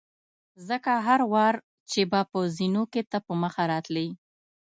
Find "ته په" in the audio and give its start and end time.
3.11-3.33